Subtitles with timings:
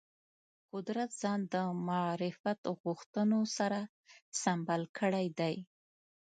[0.73, 1.55] قدرت ځان د
[1.87, 3.79] معرفت غوښتنو سره
[4.41, 5.55] سمبال کړی دی